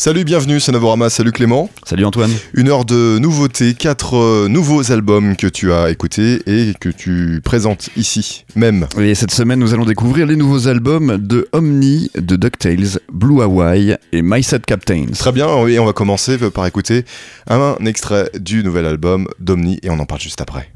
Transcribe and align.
Salut, 0.00 0.22
bienvenue, 0.22 0.60
c'est 0.60 0.70
Novorama, 0.70 1.10
salut 1.10 1.32
Clément. 1.32 1.68
Salut 1.82 2.04
Antoine. 2.04 2.30
Une 2.54 2.68
heure 2.68 2.84
de 2.84 3.18
nouveautés, 3.18 3.74
quatre 3.74 4.16
euh, 4.16 4.46
nouveaux 4.48 4.92
albums 4.92 5.34
que 5.34 5.48
tu 5.48 5.72
as 5.72 5.90
écoutés 5.90 6.40
et 6.46 6.72
que 6.78 6.88
tu 6.88 7.40
présentes 7.42 7.90
ici 7.96 8.44
même. 8.54 8.86
Et 8.96 9.16
cette 9.16 9.32
semaine, 9.32 9.58
nous 9.58 9.74
allons 9.74 9.84
découvrir 9.84 10.26
les 10.26 10.36
nouveaux 10.36 10.68
albums 10.68 11.18
de 11.18 11.48
Omni, 11.50 12.12
de 12.14 12.36
DuckTales, 12.36 13.00
Blue 13.12 13.42
Hawaii 13.42 13.96
et 14.12 14.22
My 14.22 14.40
Set 14.40 14.66
Captains. 14.66 15.06
Très 15.18 15.32
bien, 15.32 15.66
et 15.66 15.80
on 15.80 15.84
va 15.84 15.92
commencer 15.92 16.38
par 16.38 16.64
écouter 16.64 17.04
un 17.48 17.74
extrait 17.84 18.30
du 18.38 18.62
nouvel 18.62 18.86
album 18.86 19.26
d'Omni 19.40 19.80
et 19.82 19.90
on 19.90 19.98
en 19.98 20.06
parle 20.06 20.20
juste 20.20 20.40
après. 20.40 20.70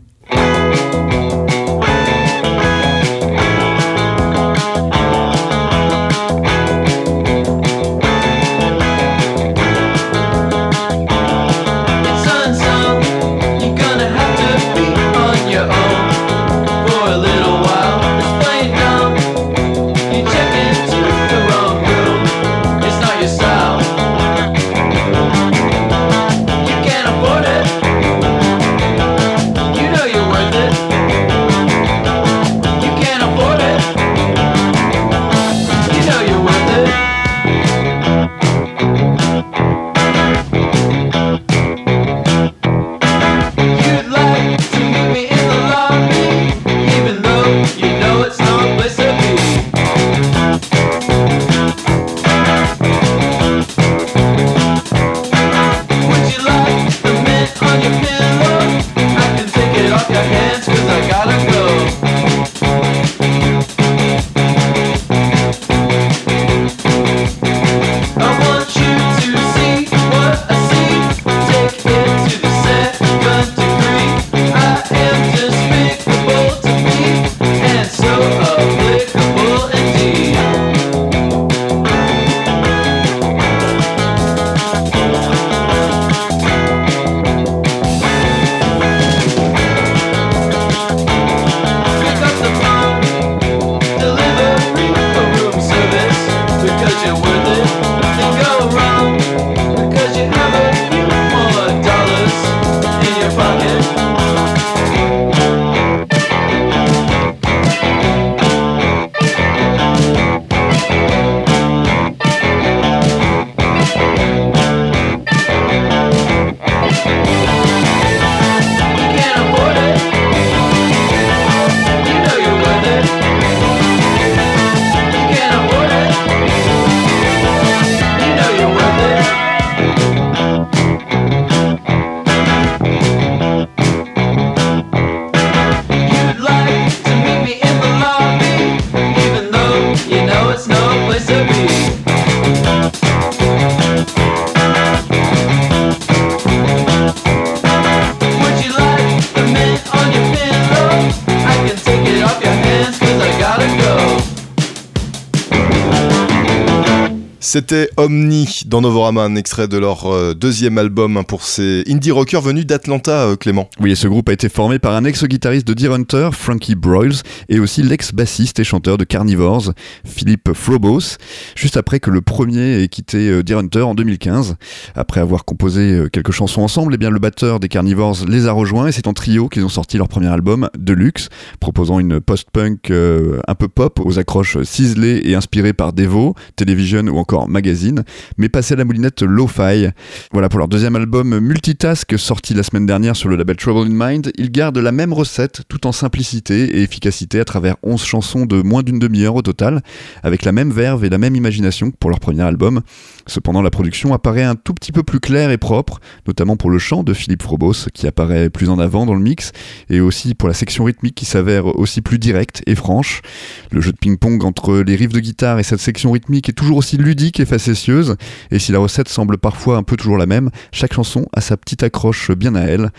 C'était 157.55 157.91
Omni 157.99 158.32
dans 158.67 158.81
Novorama, 158.81 159.23
un 159.23 159.37
extrait 159.37 159.69
de 159.69 159.79
leur 159.79 160.07
euh, 160.07 160.35
deuxième 160.35 160.79
album 160.79 161.17
hein, 161.17 161.23
pour 161.23 161.43
ces 161.43 161.85
indie 161.89 162.11
rockers 162.11 162.43
venus 162.43 162.67
d'Atlanta, 162.67 163.27
euh, 163.27 163.37
Clément. 163.37 163.69
Oui, 163.81 163.93
et 163.93 163.95
ce 163.95 164.09
groupe 164.09 164.29
a 164.29 164.33
été 164.33 164.49
formé 164.49 164.79
par 164.79 164.95
un 164.95 165.05
ex-guitariste 165.05 165.67
de 165.67 165.75
Deer 165.75 165.93
Hunter, 165.93 166.31
Frankie 166.33 166.75
Broyles, 166.75 167.23
et 167.49 167.59
aussi 167.59 167.83
l'ex-bassiste 167.83 168.59
et 168.61 168.65
chanteur 168.65 168.99
de 168.99 169.05
Carnivores, 169.05 169.73
Philippe 170.05 170.53
Frobos, 170.53 171.17
juste 171.55 171.77
après 171.77 172.01
que 172.01 172.11
le 172.11 172.21
premier 172.21 172.83
ait 172.83 172.89
quitté 172.89 173.29
euh, 173.29 173.43
Deer 173.43 173.59
Hunter 173.59 173.83
en 173.83 173.95
2015. 173.95 174.57
Après 174.95 175.21
avoir 175.21 175.45
composé 175.45 176.05
quelques 176.13 176.33
chansons 176.33 176.63
ensemble, 176.63 176.95
eh 176.95 176.99
bien, 176.99 177.11
le 177.11 177.19
batteur 177.19 177.61
des 177.61 177.69
Carnivores 177.69 178.25
les 178.29 178.47
a 178.47 178.53
rejoints 178.53 178.89
et 178.89 178.93
c'est 178.93 179.07
en 179.07 179.15
trio 179.15 179.49
qu'ils 179.49 179.65
ont 179.65 179.71
sorti 179.71 179.99
leur 179.99 180.09
premier 180.09 180.29
album, 180.29 180.69
Deluxe, 180.79 181.29
proposant 181.61 181.99
une 181.99 182.21
post-punk 182.21 182.91
un 182.91 183.55
peu 183.55 183.69
pop 183.69 184.01
aux 184.05 184.19
accroches 184.19 184.63
ciselées 184.63 185.23
et 185.25 185.35
inspirées 185.35 185.73
par 185.73 185.93
Devo, 185.93 186.35
Television 186.57 187.05
ou 187.07 187.19
encore 187.19 187.49
Magazine, 187.49 188.05
mais 188.37 188.49
passé 188.53 188.75
à 188.75 188.77
la 188.77 188.85
moulinette 188.85 189.23
Lo-Fi. 189.23 189.89
Voilà 190.31 190.51
pour 190.51 190.59
leur 190.59 190.69
deuxième 190.69 190.95
album 190.95 191.41
Multitask, 191.41 192.19
sorti 192.19 192.53
la 192.53 192.63
semaine 192.63 192.85
dernière 192.85 193.17
sur 193.17 193.31
le 193.31 193.37
label 193.37 193.57
Trouble 193.57 193.91
in 193.91 194.09
Mind. 194.09 194.31
Ils 194.37 194.53
gardent 194.53 194.79
la 194.79 194.93
même 194.93 195.15
recette 195.15 195.63
tout 195.69 195.87
en 195.87 195.93
simplicité 195.93 196.77
et 196.77 196.83
efficacité 196.83 197.41
à 197.41 197.47
travers 197.47 197.77
11 197.83 198.05
chansons 198.05 198.45
de 198.45 198.61
moins 198.61 198.83
d'une 198.83 198.99
demi-heure 198.99 199.37
au 199.37 199.43
total, 199.43 199.81
avec 200.23 200.45
la 200.45 200.53
même 200.53 200.71
verve 200.71 201.05
et 201.07 201.09
la 201.09 201.17
même 201.17 201.35
imagination 201.35 201.91
que 201.91 201.97
pour 201.97 202.11
leur 202.11 202.21
premier 202.21 202.43
album. 202.43 202.83
Cependant, 203.27 203.63
la 203.63 203.71
production 203.71 204.13
apparaît 204.13 204.43
un 204.43 204.55
tout 204.55 204.75
petit 204.75 204.93
peu 204.93 205.03
plus 205.03 205.21
claire 205.21 205.51
et 205.51 205.59
propre, 205.59 206.01
notamment 206.27 206.57
pour 206.57 206.69
le 206.69 206.79
chant 206.79 207.05
de 207.05 207.15
Philippe 207.15 207.43
Frobos, 207.43 207.89
qui 207.95 208.07
apparaît 208.07 208.51
plus 208.51 208.69
en 208.69 208.79
avant 208.79 209.07
dans 209.07 209.15
le 209.15 209.23
mix, 209.23 209.53
et 209.89 210.01
aussi 210.01 210.35
pour 210.35 210.49
la 210.49 210.55
section 210.55 210.85
rythmique 210.85 211.15
qui 211.15 211.25
s'avère 211.25 211.67
aussi 211.79 212.03
plus 212.03 212.19
directe 212.19 212.63
et 212.67 212.75
franche. 212.75 213.23
Le 213.71 213.81
jeu 213.81 213.93
de 213.93 213.97
ping-pong 213.97 214.45
entre 214.45 214.79
les 214.81 214.97
riffs 214.97 215.13
de 215.13 215.21
guitare 215.21 215.59
et 215.59 215.63
cette 215.63 215.81
section 215.81 216.11
rythmique 216.11 216.51
est 216.51 216.53
toujours 216.53 216.77
aussi 216.77 216.99
ludique 216.99 217.41
et 217.41 217.47
facétieuse, 217.47 218.17
et 218.51 218.59
si 218.59 218.73
la 218.73 218.79
recette 218.79 219.09
semble 219.09 219.39
parfois 219.39 219.77
un 219.77 219.83
peu 219.83 219.97
toujours 219.97 220.19
la 220.19 220.27
même, 220.27 220.51
chaque 220.73 220.95
chanson 220.95 221.27
a 221.35 221.41
sa 221.41 221.57
petite 221.57 221.83
accroche 221.83 222.31
bien 222.33 222.55
à 222.55 222.63
elle. 222.63 222.91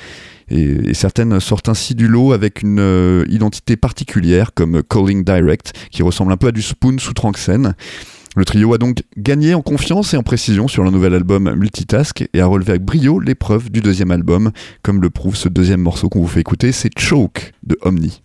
Et, 0.50 0.94
certaines 0.94 1.40
sortent 1.40 1.70
ainsi 1.70 1.96
du 1.96 2.08
lot 2.08 2.34
avec 2.34 2.62
une 2.62 2.80
euh, 2.80 3.26
identité 3.30 3.76
particulière 3.78 4.52
comme 4.54 4.84
Calling 4.84 5.24
Direct 5.24 5.74
qui 5.90 6.04
ressemble 6.04 6.32
un 6.32 6.38
peu 6.38 6.48
à 6.48 6.52
du 6.52 6.62
Spoon 6.62 6.98
sous 7.00 7.14
Tranxen. 7.14 7.74
Le 8.36 8.46
trio 8.46 8.74
a 8.74 8.80
donc 8.80 9.04
gagné 9.16 9.54
en 9.54 9.62
confiance 9.62 10.14
et 10.16 10.18
en 10.18 10.24
précision 10.24 10.68
sur 10.68 10.84
le 10.84 10.90
nouvel 10.90 11.14
album 11.14 11.54
Multitask 11.54 12.28
et 12.34 12.42
a 12.42 12.48
relevé 12.48 12.72
avec 12.72 12.84
brio 12.84 13.20
l'épreuve 13.20 13.70
du 13.70 13.80
deuxième 13.80 14.10
album, 14.10 14.52
comme 14.82 15.02
le 15.02 15.12
prouve 15.12 15.36
ce 15.36 15.50
deuxième 15.50 15.82
morceau 15.82 16.10
qu'on 16.10 16.22
vous 16.22 16.28
fait 16.28 16.42
écouter, 16.42 16.72
c'est 16.72 16.98
Choke 16.98 17.54
de 17.62 17.78
Omni. 17.84 18.24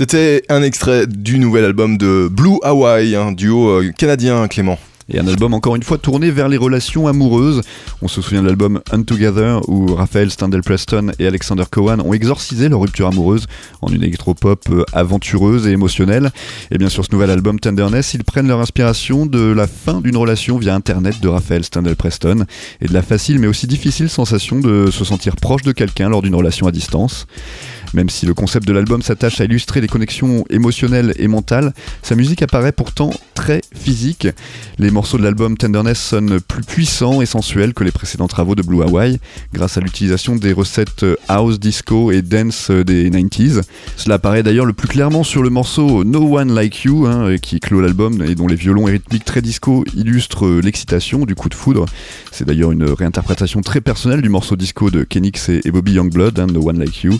C'était 0.00 0.44
un 0.48 0.62
extrait 0.62 1.06
du 1.06 1.38
nouvel 1.38 1.62
album 1.62 1.98
de 1.98 2.26
Blue 2.32 2.56
Hawaii, 2.62 3.14
un 3.16 3.32
duo 3.32 3.68
euh, 3.68 3.92
canadien, 3.92 4.48
Clément. 4.48 4.78
Et 5.10 5.18
un 5.18 5.26
album 5.26 5.52
encore 5.52 5.76
une 5.76 5.82
fois 5.82 5.98
tourné 5.98 6.30
vers 6.30 6.48
les 6.48 6.56
relations 6.56 7.06
amoureuses. 7.06 7.60
On 8.00 8.08
se 8.08 8.22
souvient 8.22 8.40
de 8.40 8.46
l'album 8.46 8.80
Untogether 8.92 9.60
où 9.68 9.94
Raphaël 9.94 10.30
Standel 10.30 10.62
Preston 10.62 11.10
et 11.18 11.26
Alexander 11.26 11.64
Cohen 11.70 11.98
ont 12.00 12.14
exorcisé 12.14 12.70
leur 12.70 12.80
rupture 12.80 13.08
amoureuse 13.08 13.44
en 13.82 13.88
une 13.88 14.02
électropop 14.02 14.70
euh, 14.70 14.84
aventureuse 14.94 15.66
et 15.66 15.72
émotionnelle. 15.72 16.30
Et 16.70 16.78
bien 16.78 16.88
sur 16.88 17.04
ce 17.04 17.12
nouvel 17.12 17.28
album 17.28 17.60
Tenderness, 17.60 18.14
ils 18.14 18.24
prennent 18.24 18.48
leur 18.48 18.60
inspiration 18.60 19.26
de 19.26 19.52
la 19.52 19.66
fin 19.66 20.00
d'une 20.00 20.16
relation 20.16 20.56
via 20.56 20.74
internet 20.74 21.20
de 21.20 21.28
Raphaël 21.28 21.62
Standel 21.62 21.94
Preston 21.94 22.46
et 22.80 22.86
de 22.86 22.94
la 22.94 23.02
facile 23.02 23.38
mais 23.38 23.48
aussi 23.48 23.66
difficile 23.66 24.08
sensation 24.08 24.60
de 24.60 24.90
se 24.90 25.04
sentir 25.04 25.36
proche 25.36 25.60
de 25.60 25.72
quelqu'un 25.72 26.08
lors 26.08 26.22
d'une 26.22 26.34
relation 26.34 26.66
à 26.66 26.72
distance. 26.72 27.26
Même 27.94 28.08
si 28.08 28.26
le 28.26 28.34
concept 28.34 28.66
de 28.66 28.72
l'album 28.72 29.02
s'attache 29.02 29.40
à 29.40 29.44
illustrer 29.44 29.80
les 29.80 29.88
connexions 29.88 30.44
émotionnelles 30.50 31.14
et 31.18 31.28
mentales, 31.28 31.72
sa 32.02 32.14
musique 32.14 32.42
apparaît 32.42 32.72
pourtant 32.72 33.10
très 33.34 33.62
physique. 33.74 34.28
Les 34.78 34.90
morceaux 34.90 35.18
de 35.18 35.22
l'album 35.22 35.56
Tenderness 35.56 35.98
sonnent 35.98 36.40
plus 36.40 36.62
puissants 36.62 37.20
et 37.20 37.26
sensuels 37.26 37.74
que 37.74 37.82
les 37.84 37.90
précédents 37.90 38.28
travaux 38.28 38.54
de 38.54 38.62
Blue 38.62 38.82
Hawaii, 38.82 39.18
grâce 39.52 39.76
à 39.76 39.80
l'utilisation 39.80 40.36
des 40.36 40.52
recettes 40.52 41.04
house, 41.28 41.58
disco 41.58 42.12
et 42.12 42.22
dance 42.22 42.70
des 42.70 43.10
90s. 43.10 43.62
Cela 43.96 44.16
apparaît 44.16 44.42
d'ailleurs 44.42 44.66
le 44.66 44.72
plus 44.72 44.88
clairement 44.88 45.24
sur 45.24 45.42
le 45.42 45.50
morceau 45.50 46.04
No 46.04 46.38
One 46.38 46.54
Like 46.54 46.84
You, 46.84 47.06
hein, 47.06 47.36
qui 47.38 47.60
clôt 47.60 47.80
l'album 47.80 48.22
et 48.22 48.34
dont 48.34 48.46
les 48.46 48.56
violons 48.56 48.88
et 48.88 48.92
rythmiques 48.92 49.24
très 49.24 49.42
disco 49.42 49.84
illustrent 49.96 50.60
l'excitation 50.62 51.24
du 51.24 51.34
coup 51.34 51.48
de 51.48 51.54
foudre. 51.54 51.86
C'est 52.30 52.46
d'ailleurs 52.46 52.72
une 52.72 52.84
réinterprétation 52.84 53.62
très 53.62 53.80
personnelle 53.80 54.22
du 54.22 54.28
morceau 54.28 54.56
disco 54.56 54.90
de 54.90 55.04
Kenix 55.04 55.48
et 55.48 55.70
Bobby 55.70 55.92
Youngblood, 55.94 56.38
hein, 56.38 56.46
No 56.46 56.68
One 56.68 56.78
Like 56.78 57.02
You 57.02 57.18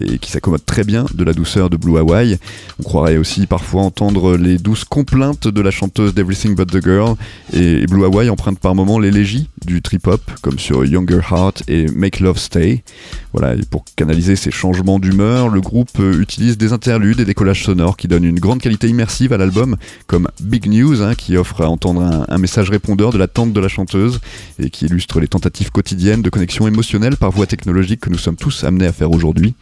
et 0.00 0.18
qui 0.18 0.30
s'accommode 0.30 0.64
très 0.64 0.84
bien 0.84 1.06
de 1.14 1.24
la 1.24 1.32
douceur 1.32 1.70
de 1.70 1.76
Blue 1.76 1.98
Hawaii. 1.98 2.38
On 2.78 2.82
croirait 2.82 3.16
aussi 3.16 3.46
parfois 3.46 3.82
entendre 3.82 4.36
les 4.36 4.58
douces 4.58 4.84
complaintes 4.84 5.48
de 5.48 5.60
la 5.60 5.70
chanteuse 5.70 6.14
d'Everything 6.14 6.54
But 6.54 6.70
the 6.70 6.82
Girl 6.82 7.14
et 7.52 7.86
Blue 7.86 8.04
Hawaii 8.04 8.30
emprunte 8.30 8.58
par 8.58 8.74
moments 8.74 8.98
l'élégie 8.98 9.48
du 9.64 9.82
trip-hop 9.82 10.22
comme 10.42 10.58
sur 10.58 10.84
Younger 10.84 11.20
Heart 11.30 11.64
et 11.68 11.86
Make 11.86 12.20
Love 12.20 12.38
Stay. 12.38 12.82
Voilà, 13.32 13.54
et 13.54 13.60
pour 13.70 13.84
canaliser 13.96 14.36
ces 14.36 14.50
changements 14.50 14.98
d'humeur, 14.98 15.48
le 15.48 15.60
groupe 15.60 15.98
utilise 15.98 16.58
des 16.58 16.72
interludes 16.72 17.20
et 17.20 17.24
des 17.24 17.34
collages 17.34 17.64
sonores 17.64 17.96
qui 17.96 18.08
donnent 18.08 18.24
une 18.24 18.40
grande 18.40 18.60
qualité 18.60 18.88
immersive 18.88 19.32
à 19.32 19.38
l'album, 19.38 19.76
comme 20.06 20.28
Big 20.40 20.66
News, 20.66 21.02
hein, 21.02 21.14
qui 21.14 21.36
offre 21.36 21.60
à 21.62 21.68
entendre 21.68 22.02
un, 22.02 22.24
un, 22.28 22.38
message 22.38 22.70
répondeur 22.70 23.12
de 23.12 23.18
la 23.18 23.28
tante 23.28 23.52
de 23.52 23.60
la 23.60 23.68
chanteuse 23.68 24.20
et 24.58 24.70
qui 24.70 24.86
illustre 24.86 25.20
les 25.20 25.28
tentatives 25.28 25.70
quotidiennes 25.70 26.22
de 26.22 26.30
connexion 26.30 26.66
émotionnelle 26.66 27.16
par 27.16 27.30
voie 27.30 27.46
technologique 27.46 28.00
que 28.00 28.10
nous 28.10 28.18
sommes 28.18 28.36
tous 28.36 28.64
amenés 28.64 28.86
à 28.86 28.92
faire 28.92 29.10
aujourd'hui. 29.10 29.54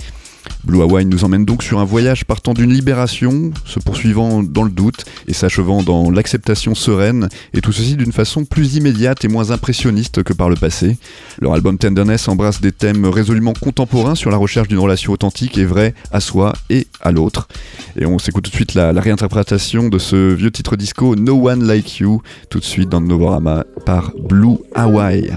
Blue 0.64 0.83
Hawaii 0.83 1.07
nous 1.07 1.25
emmène 1.25 1.45
donc 1.45 1.62
sur 1.62 1.78
un 1.78 1.85
voyage 1.85 2.25
partant 2.25 2.55
d'une 2.55 2.73
libération, 2.73 3.52
se 3.64 3.78
poursuivant 3.81 4.43
dans 4.43 4.64
le 4.64 4.71
doute 4.71 5.05
et 5.26 5.33
s'achevant 5.33 5.83
dans 5.83 6.11
l'acceptation 6.11 6.75
sereine, 6.75 7.28
et 7.55 7.61
tout 7.61 7.73
ceci 7.73 7.97
d'une 7.97 8.12
façon 8.12 8.45
plus 8.45 8.76
immédiate 8.76 9.25
et 9.25 9.28
moins 9.28 9.50
impressionniste 9.50 10.23
que 10.23 10.33
par 10.33 10.49
le 10.49 10.57
passé. 10.57 10.97
Leur 11.40 11.55
album 11.55 11.78
Tenderness 11.78 12.28
embrasse 12.28 12.61
des 12.61 12.73
thèmes 12.73 13.07
résolument 13.07 13.52
contemporains 13.52 14.14
sur 14.14 14.31
la 14.31 14.37
recherche 14.37 14.69
d'une 14.69 14.78
relation 14.78 15.12
authentique 15.12 15.59
et 15.59 15.64
vraie 15.64 15.95
à 16.12 16.21
soi 16.21 16.52
et 16.71 16.87
à 17.00 17.12
l'autre. 17.12 17.49
Et 17.97 18.07
on 18.07 18.19
s'écoute 18.19 18.45
tout 18.45 18.50
de 18.50 18.57
suite 18.57 18.75
la, 18.75 18.93
réinterprétation 18.93 19.88
de 19.88 19.99
ce 19.99 20.35
vieux 20.35 20.50
titre 20.50 20.76
disco 20.76 21.17
No 21.17 21.49
One 21.49 21.64
Like 21.64 21.99
You, 21.99 22.23
tout 22.50 22.59
de 22.59 22.64
suite 22.64 22.88
dans 22.88 23.00
le 23.00 23.07
Novorama 23.07 23.64
par 23.85 24.12
Blue 24.28 24.59
Hawaii. 24.75 25.31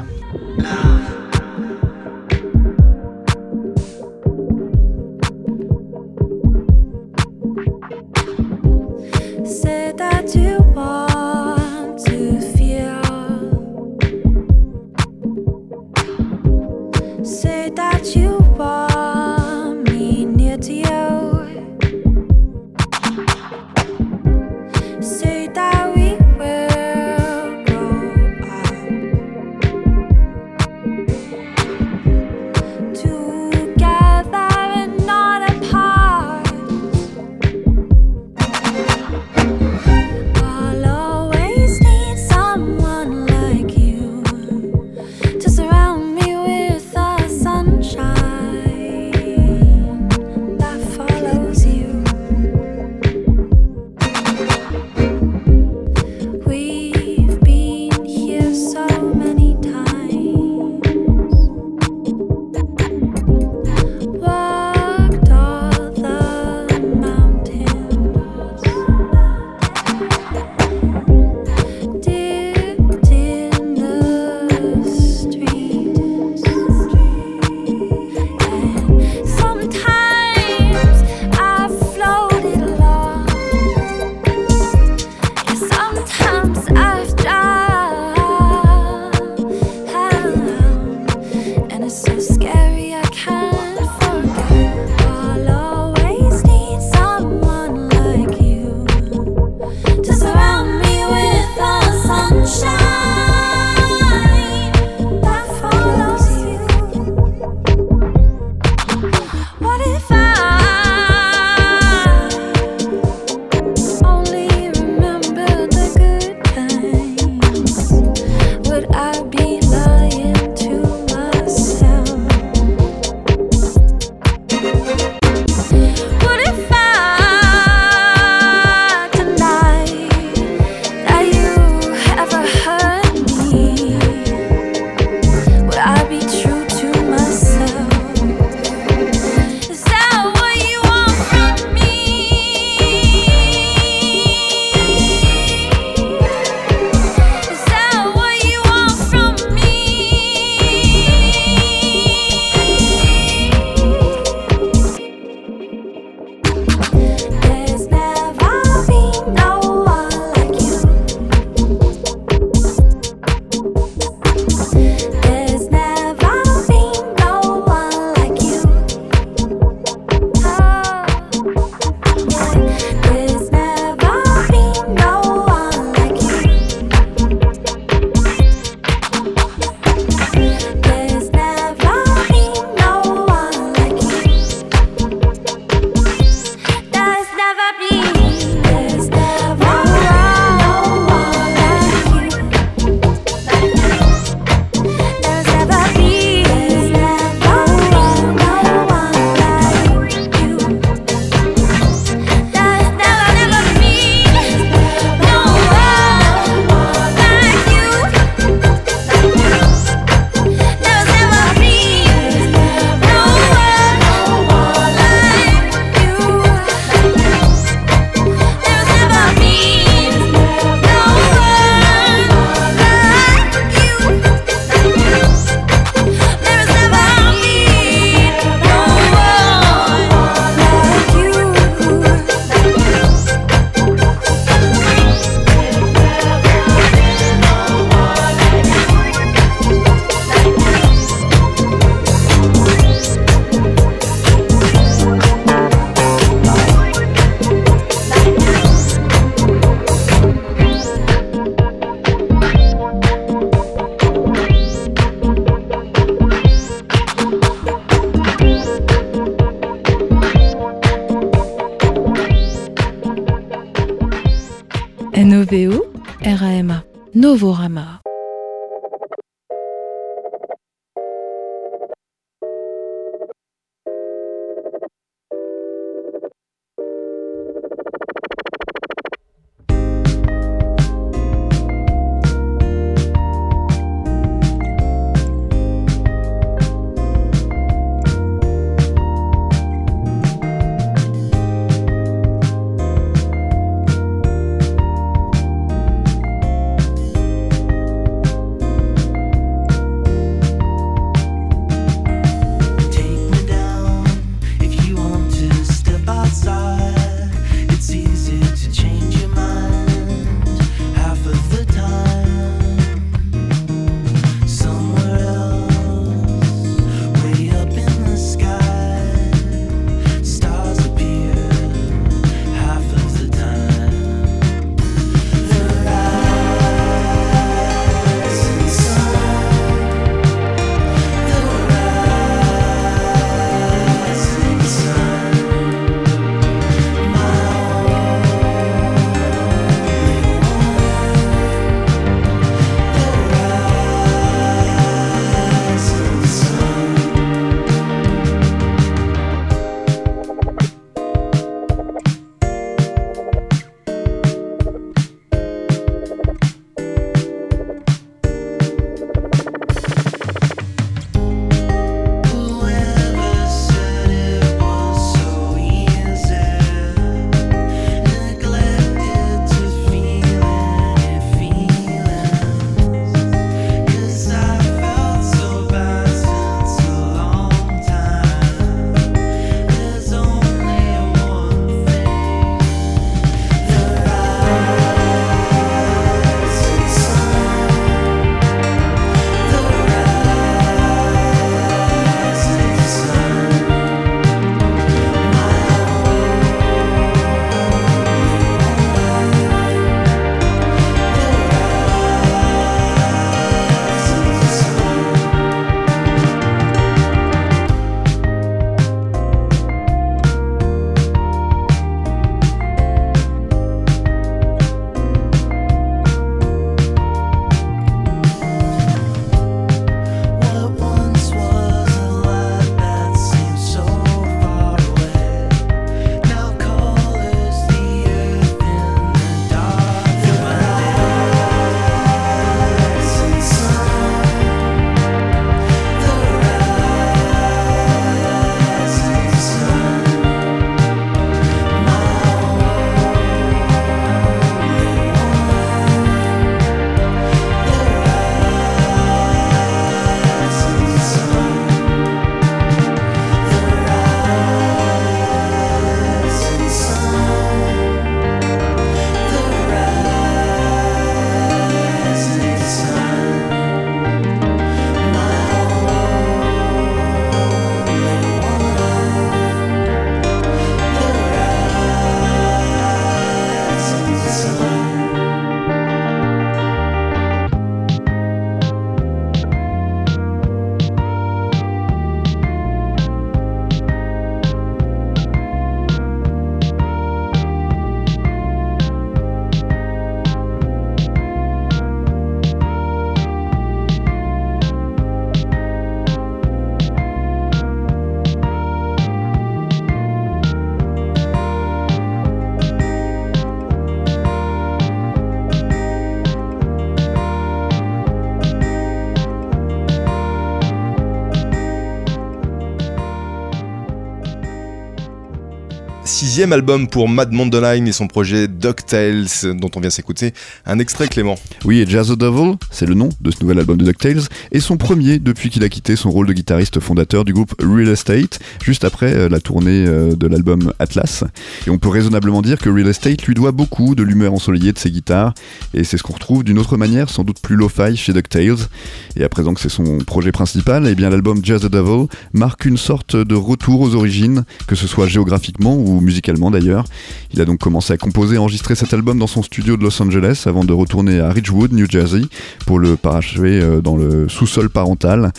Sixième 516.11 516.51
album 516.51 516.89
pour 516.89 517.07
Mad 517.07 517.31
Mondoline 517.31 517.87
et 517.87 517.93
son 517.93 518.05
projet 518.05 518.49
DuckTales, 518.49 519.55
dont 519.55 519.71
on 519.75 519.79
vient 519.79 519.89
s'écouter 519.89 520.33
un 520.65 520.77
extrait 520.77 521.07
Clément. 521.07 521.35
Oui, 521.63 521.79
et 521.79 521.87
Jazz 521.87 522.09
the 522.09 522.17
Devil, 522.17 522.57
c'est 522.69 522.85
le 522.85 522.95
nom 522.95 523.09
de 523.21 523.31
ce 523.31 523.37
nouvel 523.41 523.59
album 523.59 523.77
de 523.77 523.85
DuckTales, 523.85 524.23
et 524.51 524.59
son 524.59 524.75
premier 524.75 525.19
depuis 525.19 525.49
qu'il 525.49 525.63
a 525.63 525.69
quitté 525.69 525.95
son 525.95 526.11
rôle 526.11 526.27
de 526.27 526.33
guitariste 526.33 526.81
fondateur 526.81 527.23
du 527.23 527.31
groupe 527.31 527.55
Real 527.61 527.87
Estate, 527.87 528.39
juste 528.61 528.83
après 528.83 529.13
euh, 529.13 529.29
la 529.29 529.39
tournée 529.39 529.85
euh, 529.87 530.13
de 530.13 530.27
l'album 530.27 530.73
Atlas. 530.79 531.23
Et 531.65 531.69
on 531.69 531.77
peut 531.77 531.87
raisonnablement 531.87 532.41
dire 532.41 532.59
que 532.59 532.69
Real 532.69 532.89
Estate 532.89 533.23
lui 533.23 533.33
doit 533.33 533.53
beaucoup 533.53 533.95
de 533.95 534.03
l'humeur 534.03 534.33
ensoleillée 534.33 534.73
de 534.73 534.79
ses 534.79 534.91
guitares, 534.91 535.33
et 535.73 535.85
c'est 535.85 535.97
ce 535.97 536.03
qu'on 536.03 536.13
retrouve 536.13 536.43
d'une 536.43 536.59
autre 536.59 536.75
manière, 536.75 537.09
sans 537.09 537.23
doute 537.23 537.39
plus 537.41 537.55
lo-fi 537.55 537.95
chez 537.95 538.11
DuckTales. 538.11 538.67
Et 539.15 539.23
à 539.23 539.29
présent 539.29 539.53
que 539.53 539.61
c'est 539.61 539.69
son 539.69 539.99
projet 539.99 540.33
principal, 540.33 540.85
et 540.87 540.91
eh 540.91 540.95
bien 540.95 541.09
l'album 541.09 541.39
Jazz 541.41 541.61
the 541.61 541.71
Devil 541.71 542.07
marque 542.33 542.65
une 542.65 542.77
sorte 542.77 543.15
de 543.15 543.35
retour 543.35 543.79
aux 543.79 543.95
origines, 543.95 544.43
que 544.67 544.75
ce 544.75 544.87
soit 544.87 545.07
géographiquement 545.07 545.75
ou 545.75 546.00
musicalement 546.01 546.51
d'ailleurs. 546.51 546.85
Il 547.33 547.41
a 547.41 547.45
donc 547.45 547.59
commencé 547.59 547.93
à 547.93 547.97
composer 547.97 548.35
et 548.35 548.37
enregistrer 548.37 548.75
cet 548.75 548.93
album 548.93 549.19
dans 549.19 549.27
son 549.27 549.43
studio 549.43 549.77
de 549.77 549.83
Los 549.83 550.01
Angeles 550.01 550.43
avant 550.45 550.63
de 550.63 550.73
retourner 550.73 551.19
à 551.19 551.31
Ridgewood, 551.31 551.73
New 551.73 551.89
Jersey, 551.89 552.21
pour 552.65 552.79
le 552.79 552.95
parachever 552.95 553.61
euh, 553.61 553.81
dans 553.81 553.95
le 553.95 554.27
sous-sol 554.27 554.69
parental. 554.69 555.31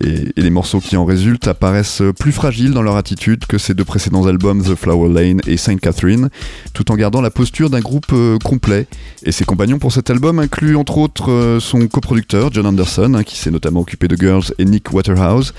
Et, 0.00 0.32
les 0.36 0.50
morceaux 0.50 0.80
qui 0.80 0.96
en 0.96 1.04
résultent 1.04 1.48
apparaissent 1.48 2.02
plus 2.18 2.32
fragiles 2.32 2.72
dans 2.72 2.82
leur 2.82 2.96
attitude 2.96 3.46
que 3.46 3.58
ses 3.58 3.74
deux 3.74 3.84
précédents 3.84 4.26
albums 4.26 4.62
The 4.62 4.74
Flower 4.74 5.12
Lane 5.12 5.40
et 5.46 5.56
Saint 5.56 5.76
Catherine, 5.76 6.30
tout 6.72 6.90
en 6.90 6.96
gardant 6.96 7.20
la 7.20 7.30
posture 7.30 7.70
d'un 7.70 7.80
groupe 7.80 8.12
euh, 8.12 8.38
complet. 8.38 8.86
Et 9.24 9.32
ses 9.32 9.44
compagnons 9.44 9.78
pour 9.78 9.92
cet 9.92 10.10
album 10.10 10.38
incluent 10.38 10.76
entre 10.76 10.98
autres 10.98 11.30
euh, 11.30 11.60
son 11.60 11.86
coproducteur 11.88 12.52
John 12.52 12.66
Anderson, 12.66 13.14
hein, 13.14 13.22
qui 13.22 13.36
s'est 13.36 13.50
notamment 13.50 13.80
occupé 13.80 14.08
de 14.08 14.16
Girls, 14.16 14.54
et 14.58 14.64
Nick 14.64 14.92
Waterhouse, 14.92 15.52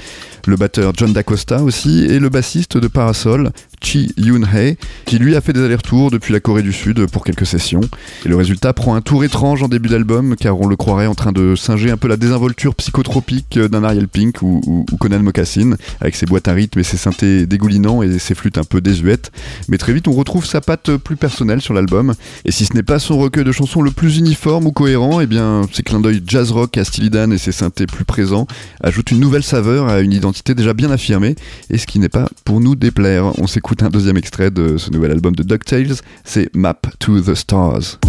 le 0.47 0.56
batteur 0.56 0.93
John 0.95 1.13
Dacosta 1.13 1.63
aussi, 1.63 2.06
et 2.06 2.19
le 2.19 2.29
bassiste 2.29 2.77
de 2.77 2.88
Parasol, 2.88 3.51
Chi 3.82 4.13
Yoon-hee, 4.17 4.77
qui 5.06 5.19
lui 5.19 5.36
a 5.36 5.41
fait 5.41 5.53
des 5.53 5.63
allers-retours 5.63 6.12
depuis 6.12 6.34
la 6.34 6.39
Corée 6.39 6.63
du 6.63 6.73
Sud 6.73 7.06
pour 7.08 7.23
quelques 7.23 7.45
sessions. 7.45 7.82
Et 8.25 8.29
le 8.29 8.36
résultat 8.36 8.73
prend 8.73 8.95
un 8.95 9.01
tour 9.01 9.23
étrange 9.23 9.62
en 9.62 9.67
début 9.67 9.89
d'album, 9.89 10.36
car 10.36 10.60
on 10.60 10.67
le 10.67 10.75
croirait 10.75 11.08
en 11.08 11.15
train 11.15 11.32
de 11.32 11.56
singer 11.56 11.91
un 11.91 11.97
peu 11.97 12.08
la 12.08 12.17
désinvolture 12.17 12.75
psychotropique 12.75 13.60
d'un 13.60 13.84
Ariel 13.84 14.08
Pink 14.08 14.41
ou, 14.41 14.86
Conan 14.99 15.19
Mocassin, 15.19 15.75
avec 16.01 16.15
ses 16.15 16.25
boîtes 16.25 16.47
à 16.47 16.53
rythme 16.53 16.79
et 16.79 16.84
ses 16.84 16.97
synthés 16.97 17.45
dégoulinants 17.45 18.01
et 18.01 18.19
ses 18.19 18.36
flûtes 18.36 18.58
un 18.58 18.63
peu 18.63 18.82
désuètes. 18.82 19.32
Mais 19.69 19.77
très 19.77 19.93
vite, 19.93 20.08
on 20.08 20.13
retrouve 20.13 20.45
sa 20.45 20.62
patte 20.62 20.95
plus 20.97 21.15
personnelle 21.15 21.62
sur 21.62 21.73
l'album. 21.73 22.13
Et 22.45 22.51
si 22.51 22.65
ce 22.65 22.73
n'est 22.73 22.84
pas 22.84 22.99
son 22.99 23.17
recueil 23.17 23.43
de 23.43 23.51
chansons 23.51 23.82
le 23.82 23.91
plus 23.91 24.17
uniforme 24.17 24.67
ou 24.67 24.71
cohérent, 24.71 25.19
et 25.19 25.23
eh 25.23 25.27
bien, 25.27 25.62
ses 25.71 25.84
clins 25.84 25.99
d'œil 25.99 26.21
jazz 26.25 26.51
rock 26.51 26.77
à 26.77 26.84
Stylidan 26.84 27.32
et 27.32 27.38
ses 27.38 27.51
synthés 27.51 27.86
plus 27.86 28.06
présents 28.06 28.47
ajoutent 28.82 29.12
une 29.12 29.19
nouvelle 29.19 29.43
saveur 29.43 29.88
à 29.88 29.99
une 29.99 30.13
identité 30.13 30.33
déjà 30.56 30.74
bien 30.74 30.91
affirmée, 30.91 31.36
et 31.69 31.78
ce 31.78 31.86
qui 31.86 32.00
n'est 32.00 32.10
pas 32.10 32.30
pour 32.46 32.60
nous 32.60 32.76
déplaire. 32.76 33.39
On 33.39 33.48
s'écoute 33.48 33.84
un 33.84 33.89
deuxième 33.89 34.17
extrait 34.17 34.52
de 34.52 34.78
ce 34.78 34.91
nouvel 34.91 35.12
album 35.12 35.36
de 35.36 35.43
DuckTales, 35.43 35.96
c'est 36.24 36.54
Map 36.56 36.82
to 37.00 37.22
the 37.22 37.36
Stars. 37.36 38.00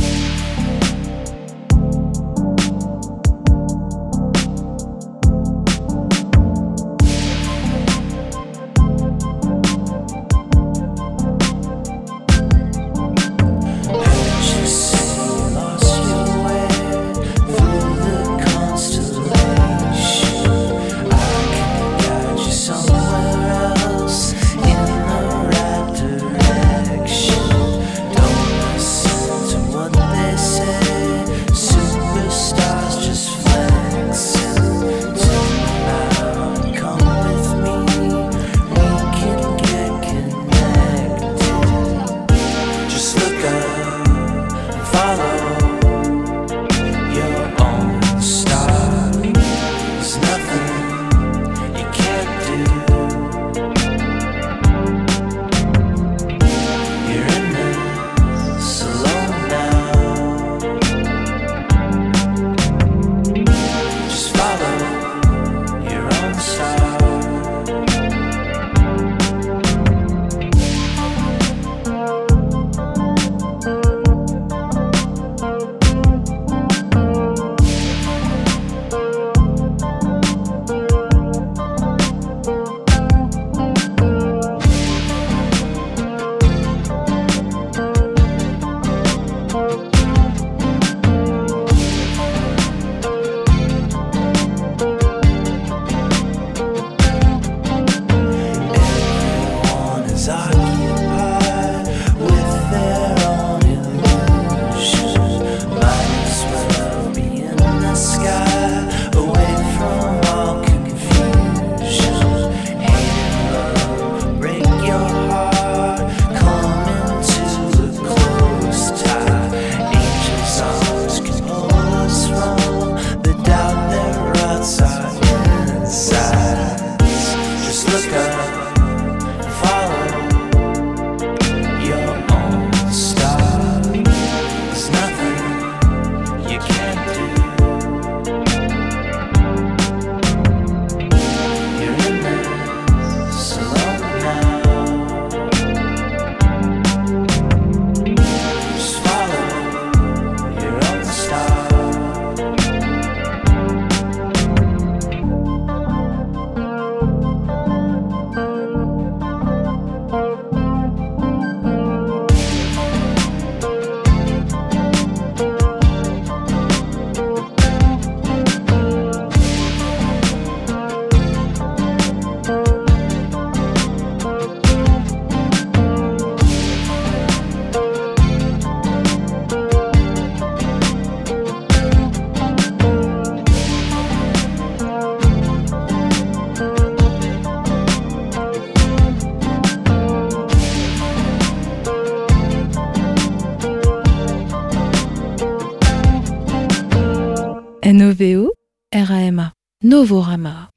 Novorama. 199.95 200.74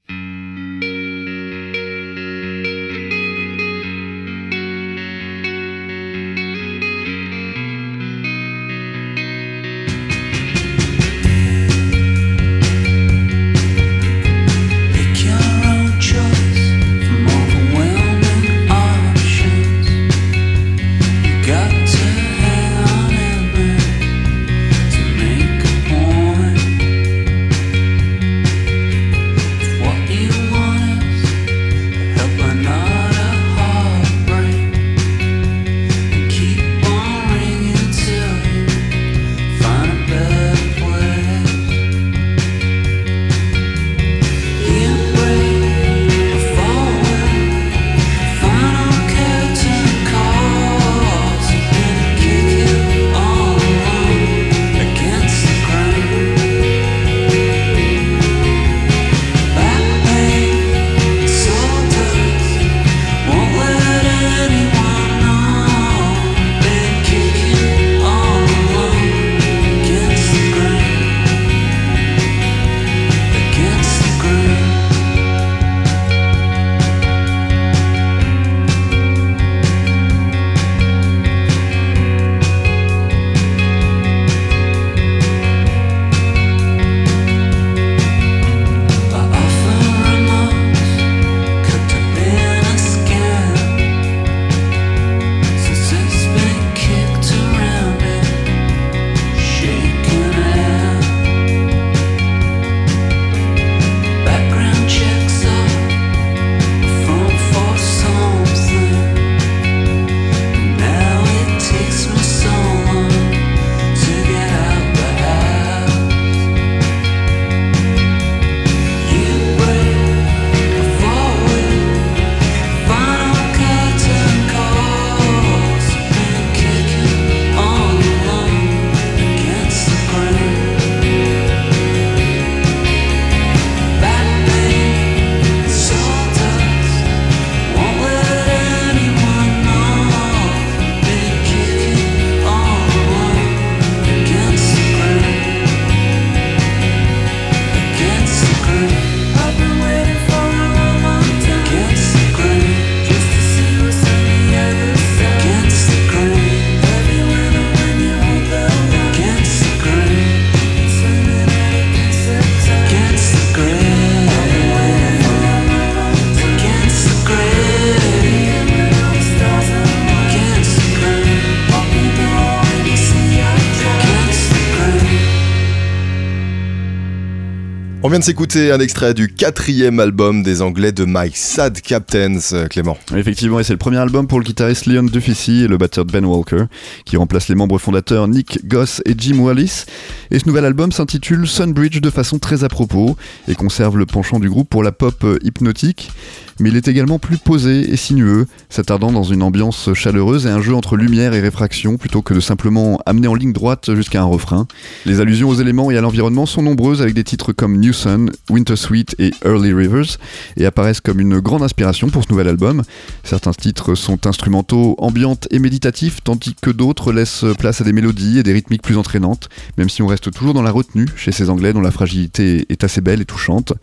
Vient 178.17 178.21
de 178.21 178.25
s'écouter 178.25 178.71
un 178.71 178.79
extrait 178.79 179.13
du 179.13 179.27
quatrième 179.31 179.99
album 179.99 180.41
des 180.41 180.63
Anglais 180.63 180.91
de 180.91 181.05
My 181.05 181.29
Sad 181.35 181.81
Captains, 181.81 182.39
euh, 182.53 182.67
Clément. 182.67 182.97
Effectivement, 183.15 183.59
et 183.59 183.63
c'est 183.63 183.73
le 183.73 183.77
premier 183.77 183.97
album 183.97 184.25
pour 184.25 184.39
le 184.39 184.43
guitariste 184.43 184.87
Leon 184.87 185.03
Duffy 185.03 185.65
et 185.65 185.67
le 185.67 185.77
batteur 185.77 186.03
Ben 186.03 186.25
Walker, 186.25 186.63
qui 187.05 187.15
remplace 187.15 187.47
les 187.47 187.53
membres 187.53 187.77
fondateurs 187.77 188.27
Nick 188.27 188.67
Goss 188.67 189.03
et 189.05 189.13
Jim 189.15 189.37
Wallis. 189.37 189.85
Et 190.31 190.39
ce 190.39 190.47
nouvel 190.47 190.65
album 190.65 190.91
s'intitule 190.91 191.47
Sunbridge 191.47 192.01
de 192.01 192.09
façon 192.09 192.39
très 192.39 192.63
à 192.63 192.69
propos 192.69 193.15
et 193.47 193.53
conserve 193.53 193.99
le 193.99 194.07
penchant 194.07 194.39
du 194.39 194.49
groupe 194.49 194.67
pour 194.67 194.81
la 194.81 194.91
pop 194.91 195.23
euh, 195.23 195.37
hypnotique 195.43 196.09
mais 196.59 196.69
il 196.69 196.75
est 196.75 196.87
également 196.87 197.19
plus 197.19 197.37
posé 197.37 197.91
et 197.91 197.97
sinueux, 197.97 198.47
s'attardant 198.69 199.11
dans 199.11 199.23
une 199.23 199.43
ambiance 199.43 199.93
chaleureuse 199.93 200.45
et 200.45 200.49
un 200.49 200.61
jeu 200.61 200.75
entre 200.75 200.97
lumière 200.97 201.33
et 201.33 201.39
réfraction 201.39 201.97
plutôt 201.97 202.21
que 202.21 202.33
de 202.33 202.39
simplement 202.39 202.99
amener 203.05 203.27
en 203.27 203.35
ligne 203.35 203.53
droite 203.53 203.93
jusqu'à 203.95 204.21
un 204.21 204.25
refrain. 204.25 204.67
Les 205.05 205.19
allusions 205.19 205.49
aux 205.49 205.55
éléments 205.55 205.91
et 205.91 205.97
à 205.97 206.01
l'environnement 206.01 206.45
sont 206.45 206.61
nombreuses 206.61 207.01
avec 207.01 207.13
des 207.13 207.23
titres 207.23 207.53
comme 207.53 207.77
New 207.77 207.93
Sun, 207.93 208.31
Winter 208.49 208.75
Sweet 208.75 209.15
et 209.19 209.31
Early 209.45 209.73
Rivers 209.73 210.17
et 210.55 210.65
apparaissent 210.65 211.01
comme 211.01 211.19
une 211.19 211.39
grande 211.39 211.63
inspiration 211.63 212.09
pour 212.09 212.23
ce 212.23 212.29
nouvel 212.29 212.47
album. 212.47 212.83
Certains 213.23 213.53
titres 213.53 213.95
sont 213.95 214.27
instrumentaux, 214.27 214.95
ambiantes 214.97 215.47
et 215.51 215.59
méditatifs, 215.59 216.23
tandis 216.23 216.55
que 216.61 216.69
d'autres 216.69 217.11
laissent 217.11 217.45
place 217.57 217.81
à 217.81 217.83
des 217.83 217.93
mélodies 217.93 218.39
et 218.39 218.43
des 218.43 218.53
rythmiques 218.53 218.81
plus 218.81 218.97
entraînantes, 218.97 219.49
même 219.77 219.89
si 219.89 220.01
on 220.01 220.07
reste 220.07 220.31
toujours 220.31 220.53
dans 220.53 220.61
la 220.61 220.71
retenue 220.71 221.07
chez 221.15 221.31
ces 221.31 221.49
Anglais 221.49 221.73
dont 221.73 221.81
la 221.81 221.91
fragilité 221.91 222.65
est 222.69 222.83
assez 222.83 223.01
belle 223.01 223.21
et 223.21 223.25
touchante. 223.25 223.73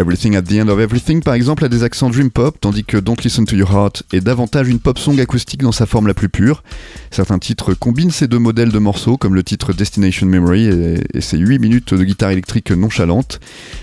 Everything 0.00 0.34
at 0.34 0.42
the 0.44 0.52
End 0.52 0.68
of 0.68 0.80
Everything, 0.80 1.20
par 1.20 1.34
exemple, 1.34 1.62
a 1.62 1.68
des 1.68 1.82
accents 1.82 2.08
dream 2.08 2.30
pop, 2.30 2.58
tandis 2.58 2.84
que 2.84 2.96
Don't 2.96 3.16
Listen 3.22 3.44
to 3.44 3.54
Your 3.54 3.70
Heart 3.70 4.04
est 4.14 4.22
davantage 4.22 4.66
une 4.66 4.78
pop 4.78 4.98
song 4.98 5.20
acoustique 5.20 5.62
dans 5.62 5.72
sa 5.72 5.84
forme 5.84 6.06
la 6.06 6.14
plus 6.14 6.30
pure. 6.30 6.62
Certains 7.10 7.38
titres 7.38 7.74
combinent 7.74 8.10
ces 8.10 8.26
deux 8.26 8.38
modèles 8.38 8.70
de 8.70 8.78
morceaux, 8.78 9.18
comme 9.18 9.34
le 9.34 9.42
titre 9.42 9.74
Destination 9.74 10.26
Memory 10.26 10.68
et, 11.12 11.20
ses 11.20 11.36
8 11.36 11.58
minutes 11.58 11.92
de 11.92 12.02
guitare 12.02 12.30
électrique 12.30 12.70
nonchalante, 12.70 13.40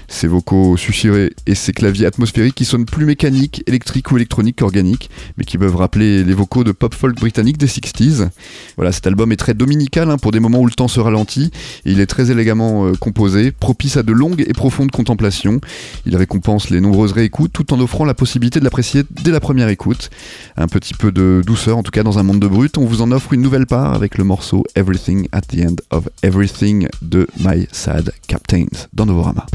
ses 0.07 0.25
vocaux 0.25 0.75
susurrés 0.75 1.33
et 1.45 1.53
ses 1.53 1.71
claviers 1.71 2.07
atmosphériques 2.07 2.55
qui 2.55 2.65
sonnent 2.65 2.85
plus 2.85 3.05
mécaniques, 3.05 3.61
électriques 3.67 4.11
ou 4.11 4.15
électroniques 4.15 4.57
qu'organiques, 4.57 5.11
mais 5.37 5.43
qui 5.43 5.59
peuvent 5.59 5.75
rappeler 5.75 6.23
les 6.23 6.33
vocaux 6.33 6.63
de 6.63 6.71
pop 6.71 6.95
folk 6.95 7.15
britannique 7.17 7.59
des 7.59 7.67
60s. 7.67 8.29
Voilà, 8.75 8.91
cet 8.91 9.05
album 9.05 9.31
est 9.31 9.37
très 9.37 9.53
dominical 9.53 10.09
hein, 10.09 10.17
pour 10.17 10.31
des 10.31 10.39
moments 10.39 10.61
où 10.61 10.65
le 10.65 10.71
temps 10.71 10.87
se 10.87 10.99
ralentit, 10.99 11.51
et 11.85 11.91
il 11.91 11.99
est 11.99 12.07
très 12.07 12.31
élégamment 12.31 12.87
euh, 12.87 12.93
composé, 12.93 13.51
propice 13.51 13.97
à 13.97 14.03
de 14.03 14.13
longues 14.13 14.43
et 14.47 14.53
profondes 14.53 14.89
contemplations. 14.89 15.61
Il 16.07 16.15
récompense 16.15 16.69
les 16.69 16.79
nombreuses 16.79 17.11
réécoutes 17.11 17.51
tout 17.51 17.73
en 17.73 17.79
offrant 17.81 18.05
la 18.05 18.13
possibilité 18.13 18.59
de 18.59 18.63
l'apprécier 18.63 19.03
dès 19.09 19.31
la 19.31 19.41
première 19.41 19.67
écoute. 19.67 20.09
Un 20.55 20.67
petit 20.67 20.93
peu 20.93 21.11
de 21.11 21.43
douceur, 21.45 21.77
en 21.77 21.83
tout 21.83 21.91
cas 21.91 22.03
dans 22.03 22.17
un 22.17 22.23
monde 22.23 22.39
de 22.39 22.47
brut. 22.47 22.77
On 22.77 22.85
vous 22.85 23.01
en 23.01 23.11
offre 23.11 23.33
une 23.33 23.41
nouvelle 23.41 23.65
part 23.65 23.93
avec 23.93 24.17
le 24.17 24.23
morceau 24.23 24.63
Everything 24.75 25.27
at 25.33 25.41
the 25.41 25.59
End 25.59 25.75
of 25.91 26.07
Everything 26.23 26.87
de 27.01 27.27
My 27.39 27.67
Sad 27.73 28.13
Captains 28.27 28.87
dans 28.93 29.05
Novorama. 29.05 29.45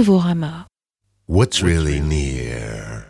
Novorama. 0.00 0.64
What's 1.26 1.60
really 1.60 2.00
near? 2.00 3.04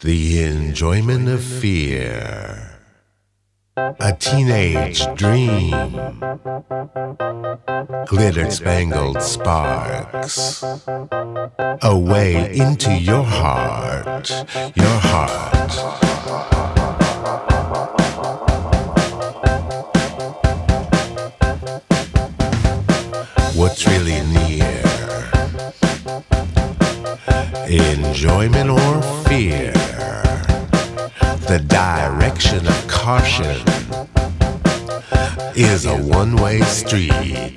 The 0.00 0.42
enjoyment 0.42 1.28
of 1.28 1.44
fear. 1.44 2.80
A 3.76 4.16
teenage 4.18 5.04
dream. 5.16 5.70
Glitter 8.06 8.50
spangled 8.50 9.20
sparks. 9.20 10.64
A 11.82 11.98
way 11.98 12.50
into 12.56 12.94
your 12.94 13.24
heart. 13.24 14.30
Your 14.74 14.98
heart. 15.12 16.79
What's 23.60 23.86
really 23.86 24.22
near 24.32 24.72
enjoyment 27.68 28.70
or 28.70 29.02
fear, 29.28 29.70
the 31.46 31.62
direction 31.68 32.66
of 32.66 32.88
caution 32.88 33.60
is 35.54 35.84
a 35.84 35.94
one 35.94 36.36
way 36.36 36.62
street. 36.62 37.54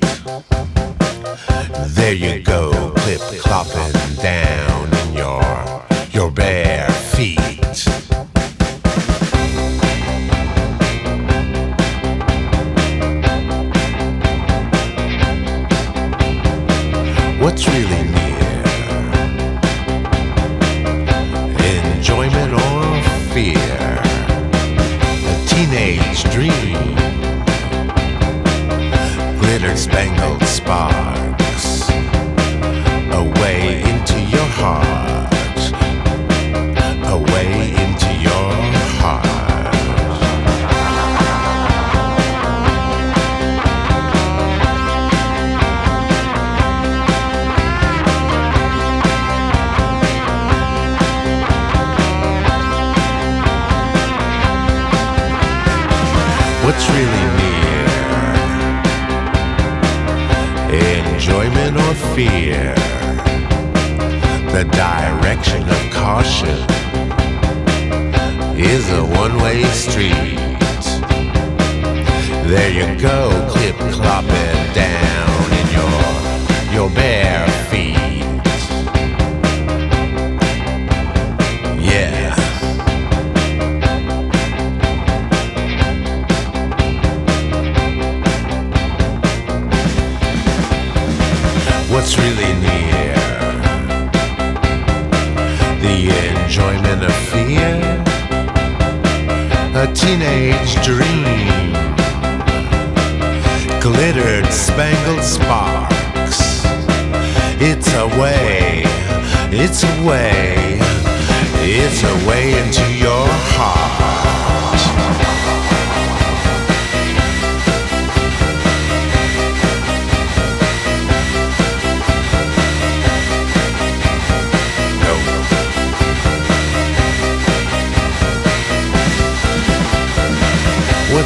There 1.96 2.14
you 2.14 2.44
go, 2.44 2.92
clip 2.98 3.22
clopping 3.40 4.22
down 4.22 4.94
in 5.02 5.14
your, 5.14 5.86
your 6.12 6.30
bare 6.32 6.73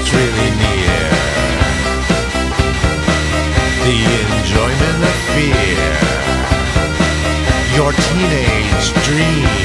what's 0.07 0.13
really 0.13 0.51
near. 0.57 1.09
The 3.83 3.97
enjoyment 4.39 5.03
of 5.03 5.15
fear. 5.35 5.87
Your 7.75 7.91
teenage 7.93 8.93
dream. 9.05 9.56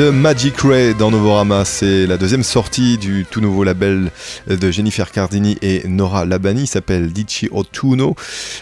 The 0.00 0.04
Magic 0.04 0.58
Ray 0.62 0.94
dans 0.94 1.10
Novorama, 1.10 1.66
c'est 1.66 2.06
la 2.06 2.16
deuxième 2.16 2.42
sortie 2.42 2.96
du 2.96 3.26
tout 3.30 3.42
nouveau 3.42 3.64
label 3.64 4.10
de 4.46 4.70
Jennifer 4.70 5.10
Cardini 5.10 5.58
et 5.60 5.86
Nora 5.86 6.24
Labani, 6.24 6.62
il 6.62 6.66
s'appelle 6.66 7.12
Dici 7.12 7.50
Otuno. 7.52 8.14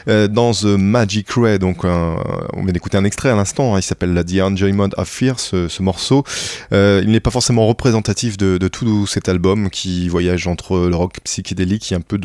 Euh, 0.08 0.26
dans 0.26 0.50
The 0.50 0.64
Magic 0.64 1.30
Ray, 1.30 1.60
donc 1.60 1.84
on 1.84 2.64
vient 2.64 2.72
d'écouter 2.72 2.96
un 2.98 3.04
extrait 3.04 3.30
à 3.30 3.36
l'instant, 3.36 3.76
hein, 3.76 3.78
il 3.78 3.84
s'appelle 3.84 4.20
The 4.24 4.40
Enjoyment 4.40 4.88
of 4.96 5.08
Fear, 5.08 5.38
ce, 5.38 5.68
ce 5.68 5.80
morceau. 5.80 6.24
Euh, 6.72 7.02
il 7.04 7.12
n'est 7.12 7.20
pas 7.20 7.30
forcément 7.30 7.68
représentatif 7.68 8.36
de, 8.36 8.58
tout 8.66 9.06
cet 9.06 9.28
album 9.28 9.70
qui 9.70 10.08
voyage 10.08 10.48
entre 10.48 10.88
le 10.88 10.96
rock 10.96 11.18
psychédélique, 11.22 11.88
il 11.88 11.92
y 11.92 11.94
a 11.94 11.98
un 11.98 12.00
peu 12.00 12.18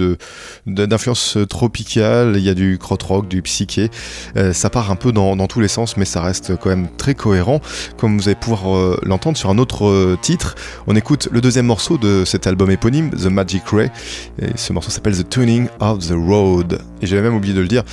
d'influence 0.65 1.37
tropicale, 1.47 2.33
il 2.37 2.43
y 2.43 2.49
a 2.49 2.55
du 2.55 2.79
krautrock, 2.79 3.27
du 3.27 3.43
psyché. 3.43 3.91
Euh, 4.37 4.53
ça 4.53 4.71
part 4.71 4.89
un 4.89 4.95
peu 4.95 5.11
dans, 5.11 5.35
tous 5.45 5.59
les 5.59 5.67
sens, 5.67 5.97
mais 5.97 6.05
ça 6.05 6.23
reste 6.23 6.55
quand 6.55 6.69
même 6.69 6.87
très 6.97 7.13
cohérent, 7.13 7.61
comme 7.95 8.17
vous 8.17 8.27
allez 8.27 8.35
pouvoir 8.35 8.97
l'entendre 9.05 9.37
sur 9.37 9.49
un 9.49 9.57
autre 9.57 9.85
euh, 9.85 10.17
titre. 10.21 10.55
On 10.87 10.95
écoute 10.95 11.29
le 11.31 11.41
deuxième 11.41 11.65
morceau 11.65 11.97
de 11.97 12.23
cet 12.25 12.47
album 12.47 12.71
éponyme, 12.71 13.09
The 13.11 13.25
Magic 13.25 13.63
Ray. 13.71 13.89
Ce 14.55 14.73
morceau 14.73 14.91
s'appelle 14.91 15.17
The 15.17 15.29
Tuning 15.29 15.67
of 15.79 15.99
the 15.99 16.13
Road. 16.13 16.79
Et 17.01 17.07
j'avais 17.07 17.21
même 17.21 17.35
oublié 17.35 17.53
de 17.53 17.61
le 17.61 17.67
dire. 17.67 17.83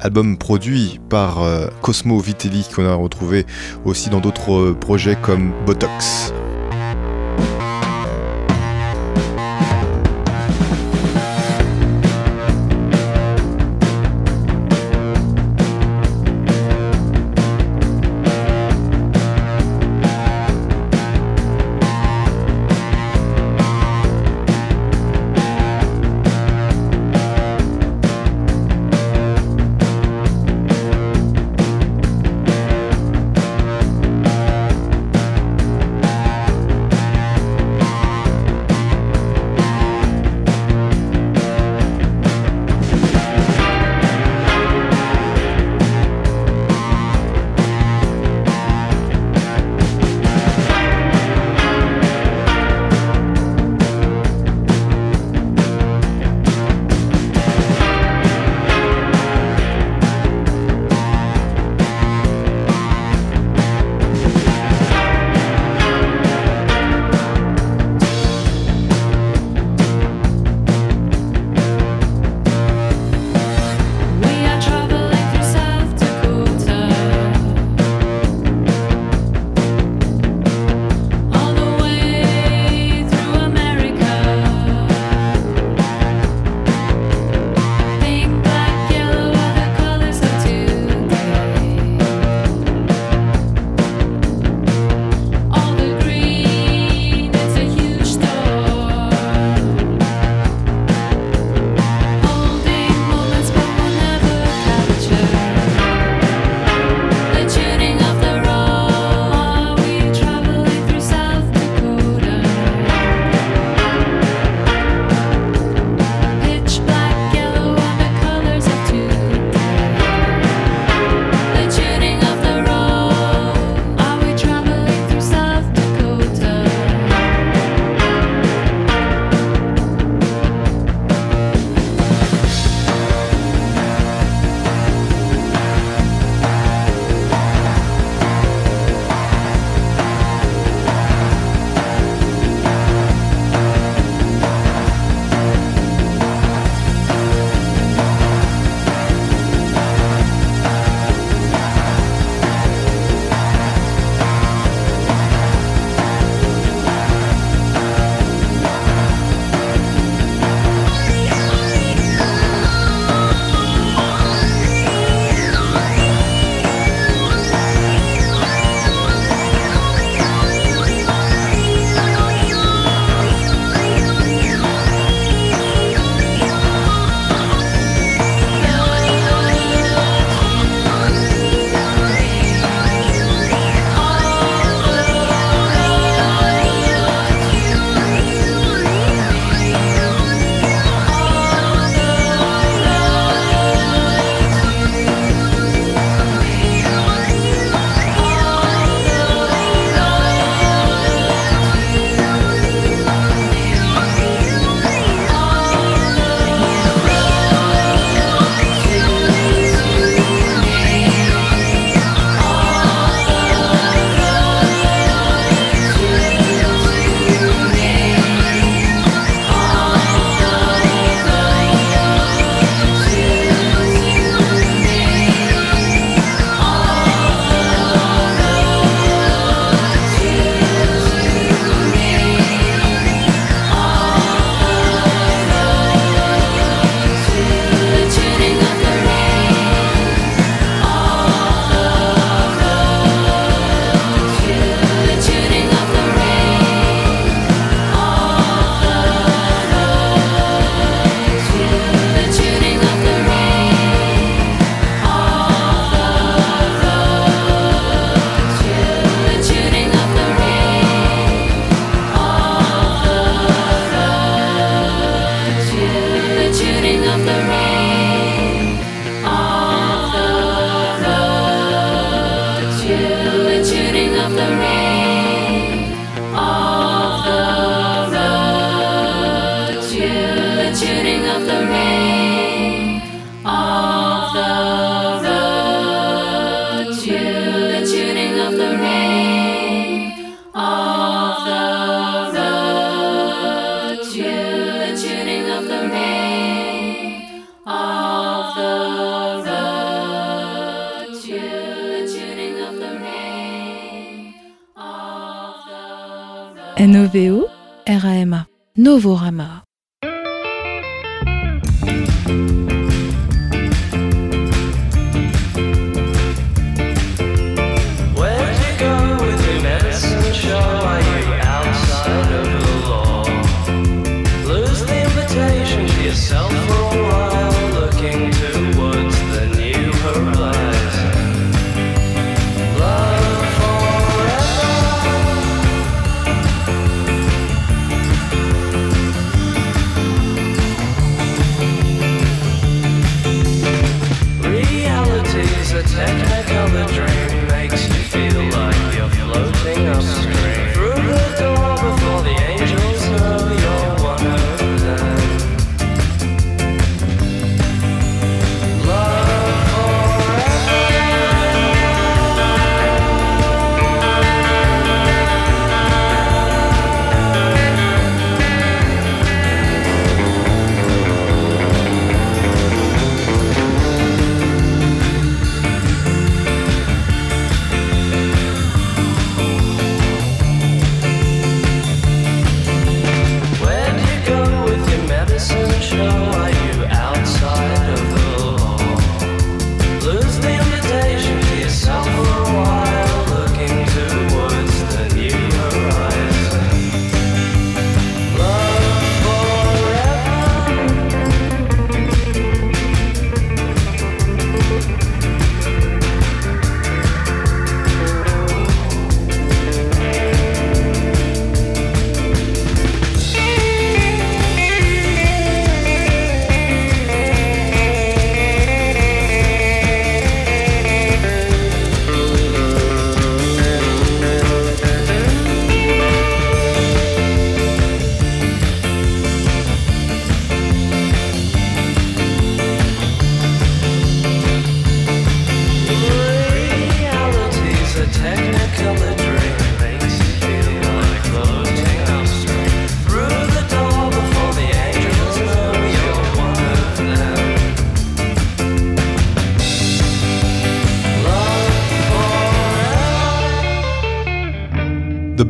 Album 0.00 0.36
produit 0.36 1.00
par 1.08 1.42
euh, 1.42 1.68
Cosmo 1.80 2.18
Vitelli 2.18 2.66
qu'on 2.74 2.84
a 2.84 2.94
retrouvé 2.94 3.46
aussi 3.84 4.10
dans 4.10 4.20
d'autres 4.20 4.52
euh, 4.52 4.74
projets 4.74 5.16
comme 5.16 5.52
Botox. 5.66 6.32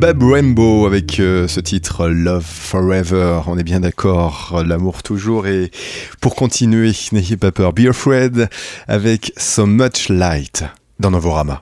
Abab 0.05 0.21
Rainbow 0.21 0.85
avec 0.85 1.19
euh, 1.19 1.47
ce 1.47 1.59
titre 1.59 2.07
Love 2.07 2.45
Forever. 2.45 3.41
On 3.47 3.57
est 3.57 3.63
bien 3.63 3.79
d'accord, 3.79 4.61
l'amour 4.63 5.01
toujours. 5.01 5.47
Et 5.47 5.71
pour 6.21 6.35
continuer, 6.35 6.91
n'ayez 7.11 7.37
pas 7.37 7.51
peur, 7.51 7.73
Be 7.73 7.87
Afraid 7.89 8.47
avec 8.87 9.33
So 9.35 9.65
Much 9.65 10.09
Light 10.09 10.63
dans 10.99 11.09
Novorama. 11.09 11.59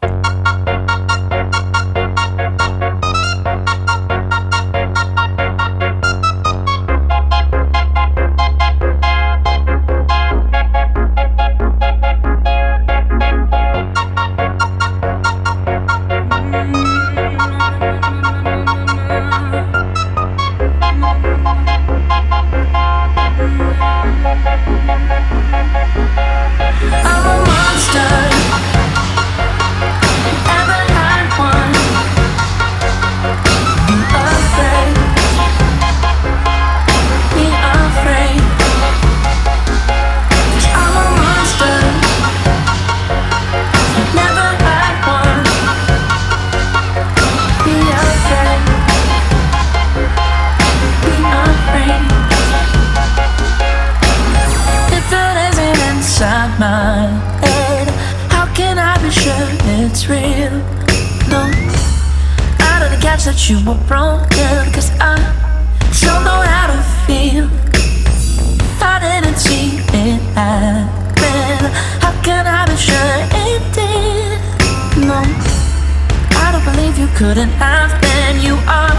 couldn't 77.23 77.51
have 77.51 78.01
been. 78.01 78.41
You 78.41 78.55
are 78.67 78.97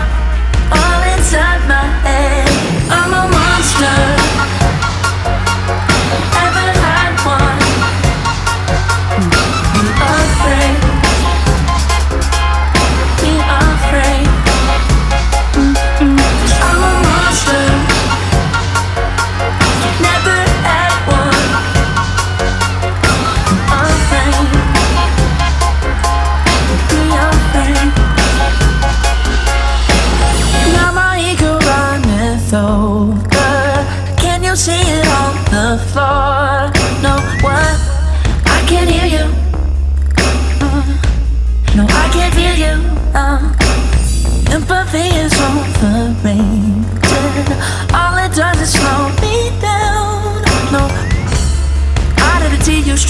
all 0.72 1.03
inside 1.12 1.61
my 1.68 1.85
head. 2.05 2.53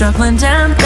Struggling 0.05 0.37
down 0.37 0.84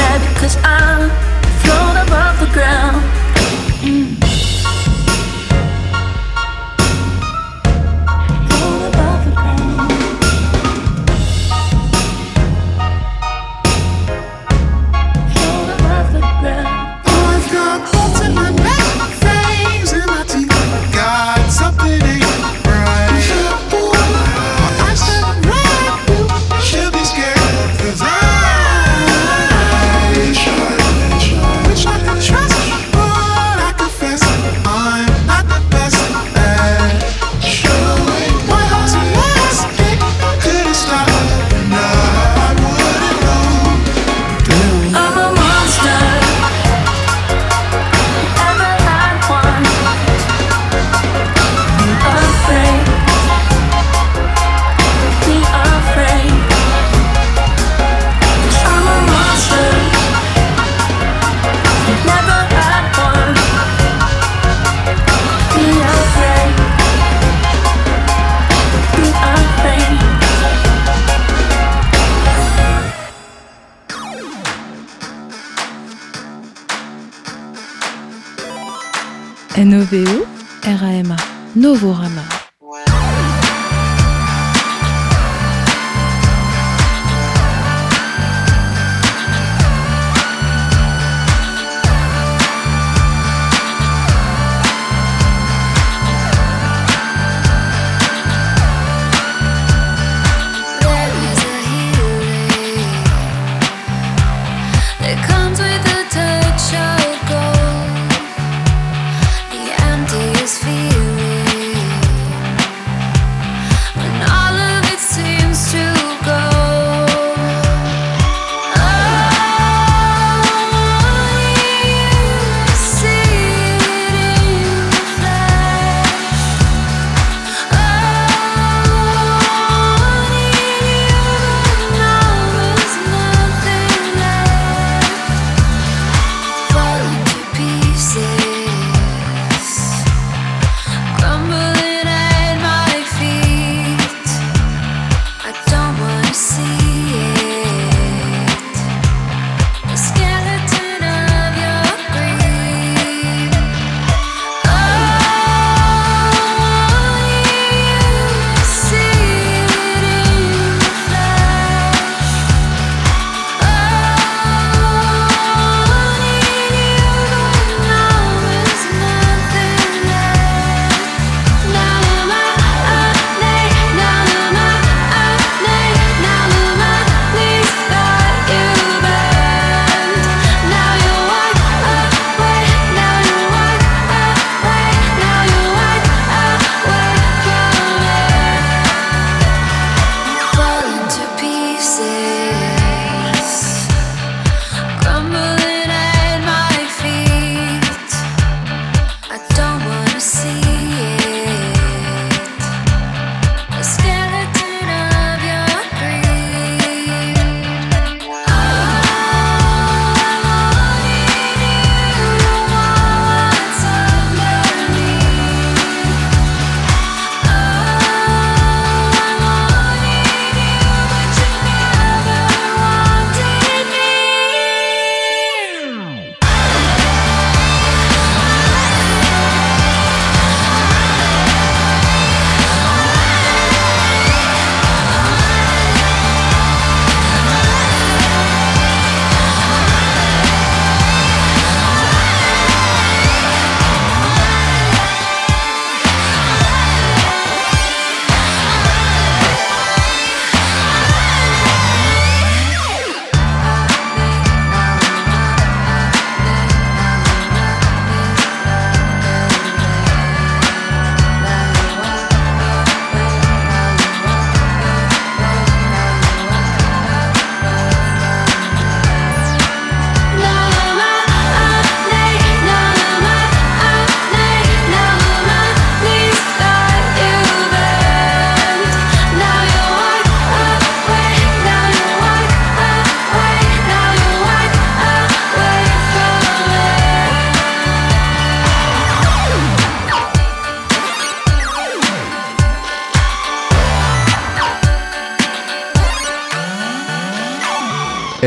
Novorama 81.69 82.28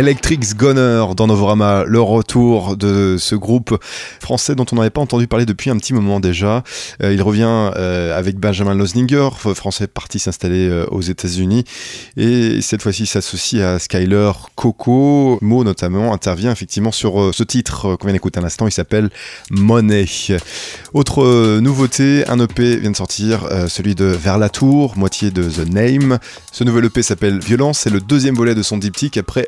Electrics 0.02 0.58
Gunner 0.58 1.06
dans 1.16 1.28
Novorama, 1.28 1.84
le 1.86 2.02
retour 2.02 2.76
de 2.76 3.18
ce 3.20 3.36
groupe 3.36 3.78
français 4.20 4.56
dont 4.56 4.66
on 4.72 4.78
n'avait 4.78 4.90
pas 4.90 5.00
entendu 5.00 5.28
parler 5.28 5.46
depuis 5.46 5.70
un 5.70 5.78
petit 5.78 5.94
moment 5.94 6.20
déjà. 6.20 6.64
Euh, 7.04 7.14
il 7.14 7.22
revient 7.22 7.70
euh, 7.76 8.18
avec 8.18 8.40
Benjamin 8.40 8.74
Losninger, 8.74 9.30
français 9.54 9.86
parti 9.86 10.18
s'installer 10.18 10.68
euh, 10.68 10.88
aux 10.90 11.02
États-Unis, 11.02 11.66
et 12.18 12.62
cette 12.64 12.82
fois-ci 12.82 13.06
s'associe 13.06 13.62
à 13.62 13.78
Skyler 13.78 14.32
Coco. 14.56 15.38
Mo 15.42 15.64
notamment 15.64 16.14
intervient 16.14 16.52
effectivement 16.52 16.92
sur 16.92 17.30
ce 17.32 17.44
titre 17.44 17.96
qu'on 17.98 18.08
vient 18.08 18.14
d'écouter 18.14 18.40
à 18.40 18.42
l'instant, 18.42 18.66
il 18.66 18.72
s'appelle 18.72 19.12
Money. 19.52 20.08
Autre 20.96 21.60
nouveauté, 21.60 22.28
un 22.28 22.40
EP 22.40 22.78
vient 22.78 22.90
de 22.90 22.96
sortir, 22.96 23.48
celui 23.68 23.94
de 23.94 24.06
Vers 24.06 24.40
la 24.40 24.50
Tour, 24.50 24.98
moitié 24.98 25.30
de 25.30 25.44
The 25.44 25.70
Name. 25.70 26.18
Ce 26.52 26.64
nouvel 26.64 26.86
EP 26.86 27.04
s'appelle 27.04 27.38
Violence, 27.38 27.78
c'est 27.78 27.92
le 27.92 28.00
deuxième 28.00 28.34
volet 28.34 28.56
de 28.56 28.64
son 28.64 28.80
diptyque 28.80 29.18
après 29.18 29.48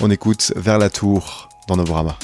On 0.00 0.10
écoute 0.10 0.52
Vers 0.56 0.78
la 0.78 0.90
Tour 0.90 1.48
dans 1.66 1.76
Novorama. 1.76 2.18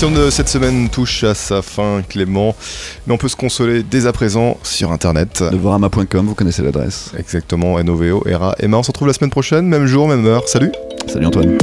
L'émission 0.00 0.26
de 0.26 0.30
cette 0.30 0.48
semaine 0.48 0.88
touche 0.88 1.24
à 1.24 1.34
sa 1.34 1.60
fin, 1.60 2.02
Clément, 2.08 2.54
mais 3.04 3.14
on 3.14 3.18
peut 3.18 3.26
se 3.26 3.34
consoler 3.34 3.82
dès 3.82 4.06
à 4.06 4.12
présent 4.12 4.56
sur 4.62 4.92
Internet. 4.92 5.40
Novorama.com, 5.40 6.24
vous 6.24 6.36
connaissez 6.36 6.62
l'adresse. 6.62 7.10
Exactement, 7.18 7.82
NOVO, 7.82 8.22
ERA, 8.28 8.54
Emma, 8.60 8.76
on 8.76 8.84
se 8.84 8.92
retrouve 8.92 9.08
la 9.08 9.14
semaine 9.14 9.30
prochaine, 9.30 9.66
même 9.66 9.86
jour, 9.86 10.06
même 10.06 10.24
heure. 10.24 10.48
Salut 10.48 10.70
Salut 11.08 11.26
Antoine. 11.26 11.58